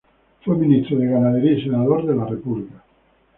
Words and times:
Fue 0.43 0.57
Ministro 0.57 0.97
de 0.97 1.05
Ganadería 1.05 1.51
y 1.51 1.61
senador 1.63 2.07
de 2.07 2.15
la 2.15 2.25
República. 2.25 2.83